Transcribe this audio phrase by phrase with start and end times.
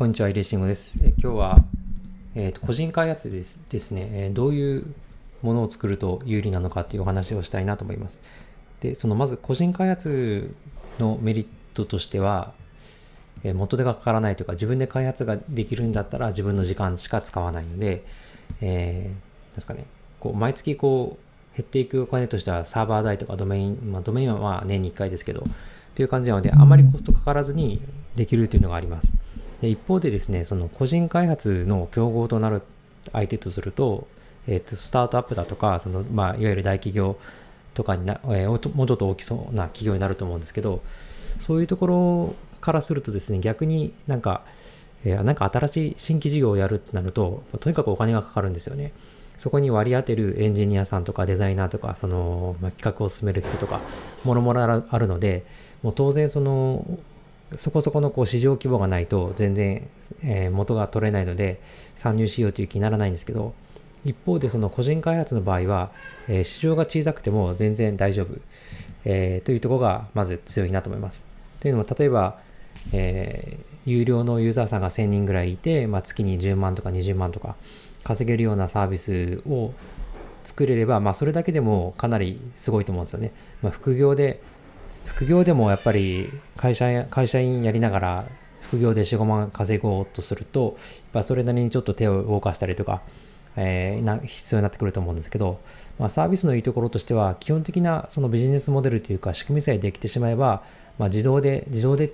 [0.00, 0.98] こんにちは、イレシングです。
[1.02, 1.58] え今日は、
[2.34, 4.94] えーと、個人開発ですですね、えー、どういう
[5.42, 8.18] ものを作ると有利なのかっていうお話をしたいなと思います。
[8.80, 10.54] で、そのまず個人開発
[10.98, 12.54] のメリットとしては、
[13.44, 18.02] えー、元手がかからないというか、自分で開発ができるんだったら自分の時間しか使わないので、
[18.62, 19.84] えー、ですかね、
[20.18, 21.18] こう毎月こ
[21.52, 25.44] う減っていくお金としてはサーバー代とかドメイン、まあ、ドメインは年に1回ですけど、
[25.94, 27.82] という感じなので、あまりコストかからずに
[28.16, 29.19] できるというのがあります。
[29.60, 32.62] で一方でですね、その個人開発の競合となる
[33.12, 34.06] 相手とすると、
[34.46, 37.16] え、ー、と、スタートアップだとか、その、まあ、いわゆる大企業
[37.74, 40.82] とかにな、えー、もうちょっと大きそうな企業になると思うんですけど、
[41.38, 44.42] そういうところからするとですね、逆になんか、
[45.04, 48.92] えー、なんか新しい新規事業をやるってなると、とにかくお金がかかるんですよね。
[49.38, 53.80] そこに割り当てるエンジニアさんとかデザイナーとか、その、まあ、企画を進める人とか、
[54.22, 55.46] もろもろあるので、
[55.82, 56.84] もう当然その、
[57.56, 59.88] そこそこのこう市場規模がないと全然、
[60.22, 61.60] えー、元が取れないので
[61.94, 63.54] 参入しようという気にならないんですけど、
[64.04, 65.90] 一方でその個人開発の場合は、
[66.28, 68.38] えー、市場が小さくても全然大丈夫、
[69.04, 71.22] えー、というところがまず強いなと思います。
[71.60, 72.38] というのも例えば、
[72.92, 77.56] えー、有料のユーザーさんが1000人ぐらいいて、まあ、月に10万とか20万とか
[78.02, 79.72] 稼げるようなサービスを
[80.44, 83.32] 作れれば、まあ、それだけでもかなりすごいと思うんですよね。
[83.62, 84.40] まあ、副業で
[85.04, 88.24] 副業でもやっぱり会社会社員やりながら
[88.70, 90.78] 副業で4、5万稼ごうとすると、
[91.12, 93.02] やっそれなりにちょっと手を動かしたりとか、
[93.56, 95.58] えー、な必要になってくると思うんですけど、
[95.98, 100.62] まあ、サービスのいいところとしては、基本的なそのビジネスモデルというか仕組みさえできてしまえば、
[100.98, 102.12] まあ、自動で、自動で、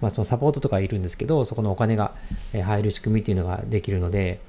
[0.00, 2.12] まあ、そのサポートとかいるんですけど、そこのお金が
[2.52, 4.40] 入る仕組みっていうのができるので、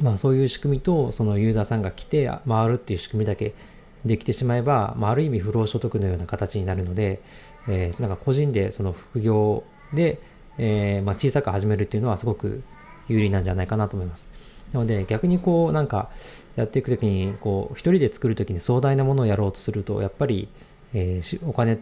[0.00, 3.54] まあ、そういう仕組みと、そのユーザーさんが来て回るっていう仕組みだけ
[4.04, 7.20] できてしまえば、まあ、ある意味不労所得のような形になるので、
[7.68, 10.20] えー、なんか個人でその副業で、
[10.58, 12.62] えー、まあ、小さく始めるっていうのはすごく
[13.08, 14.30] 有利なんじゃないかなと思います。
[14.72, 16.10] なので逆にこうなんか
[16.56, 20.48] やっていくときにこう一人で作るときに壮大なものをやろうとするとやっぱり、
[20.92, 21.78] えー、お金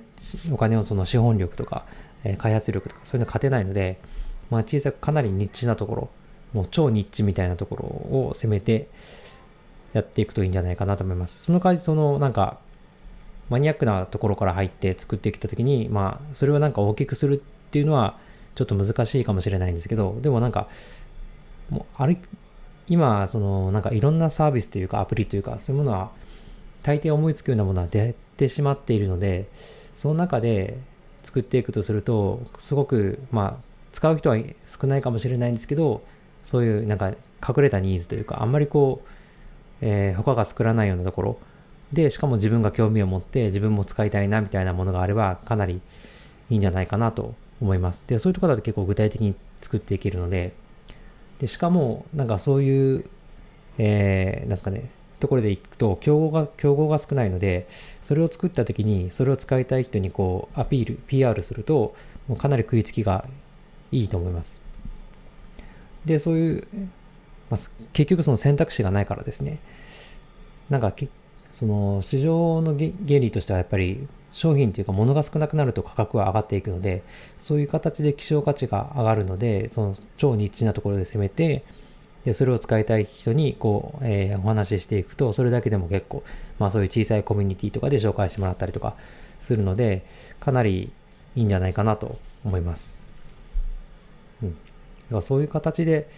[0.53, 1.85] お金をその資本力とか、
[2.23, 3.99] えー、開発力とかそういうの勝てないので、
[4.51, 6.11] まあ、小さくかなりニッチなところ
[6.53, 8.89] もう超ニッチみたいなところを攻めて、
[9.97, 11.45] やっていくといいんじゃないかなと思います。
[11.45, 12.59] その代わり、そのなんか、
[13.49, 18.19] マニアックなところから入って作ってきたときに、まあ、それをなんか大きくするっていうのは、
[18.55, 20.69] ちょっと難しいかもしれないんですけど、でもなんか、
[21.71, 22.19] もう、あれ、
[22.89, 26.11] 今、その、なんかいろんなサービスというかアプリというか、そういうものは、
[26.83, 29.49] 大抵思いつくようなものは出てしまっているので、
[29.95, 30.79] その中で
[31.23, 34.37] 作っていくとすると、すごく、まあ、使う人は
[34.67, 36.03] 少ないかもしれないんですけど、
[36.45, 37.09] そういうなんか
[37.47, 39.09] 隠れたニーズというか、あんまりこう、
[39.81, 41.39] えー、他が作らないようなところ
[41.93, 45.81] で、しかも自分が興味を持って自分も使いたいなみたいなものがあればかなり
[46.51, 48.05] いいんじゃないかなと思います。
[48.07, 50.53] で、そういうところだと結構具体的に作っていけるので、
[51.41, 53.05] で、しかもなんかそういう、
[53.79, 57.69] えー、なんですかね、ところでいくと、競合が、競合が少ないので、
[58.03, 61.95] それを作った時に、それを使いたい人にこう、アピール、PR すると、
[62.29, 63.27] もうかなり食いつきが
[63.93, 64.59] いいと思います。
[66.05, 66.69] で、そういう、
[67.51, 67.61] まあ、
[67.93, 69.59] 結局その選択肢がないからですね。
[70.71, 70.93] なんか
[71.53, 77.03] その市場の原理としてはやっぱり商品というか物が少なくなると価格は上がっていくので、
[77.39, 81.65] そういう形で希少価値が上がるので、その超ニッチなところで攻めて、
[82.27, 86.25] で、それを使いたい人にこう、えー、お話ししていくと、それだけでも結構、
[86.59, 88.95] まあそういう小さいコミュニティとかで紹介してもらったりとか
[89.41, 90.05] するので、
[90.41, 90.91] かなり
[91.37, 92.97] いいんじゃないかなと思います。
[94.43, 94.51] うん。
[94.51, 96.11] だからそういう形で、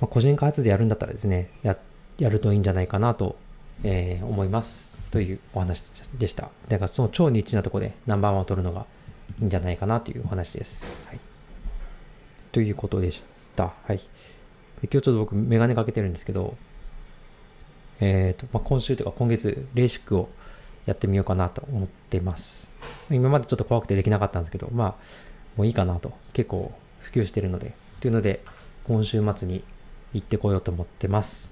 [0.00, 1.76] まあ、個人開発でやるんだったらですね、や、
[2.18, 3.36] やるといいんじゃないかなと、
[3.84, 4.88] えー、思います。
[5.10, 5.82] というお話
[6.18, 6.50] でした。
[6.68, 8.86] だからその超ニッチなとこでナンバーワンを取るのが
[9.40, 10.84] いいんじゃないかなというお話です。
[11.06, 11.20] はい。
[12.52, 13.24] ということでし
[13.56, 13.72] た。
[13.84, 14.00] はい。
[14.82, 16.56] 今日ちょっと僕メガネかけてるんですけど、
[18.00, 20.28] えっ、ー、と、まあ、今週というか今月、レーシックを
[20.86, 22.74] やってみようかなと思っています。
[23.10, 24.94] 今までちょっと怖くてできなかったんですけど、まあ、
[25.56, 26.12] もういいかなと。
[26.32, 27.74] 結構普及してるので。
[28.00, 28.44] というので、
[28.84, 29.64] 今週末に
[30.12, 31.48] 行ってこようと思ってます。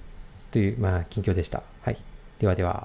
[0.50, 1.62] という、まあ、近況でした。
[1.82, 1.98] はい。
[2.38, 2.74] ではでは。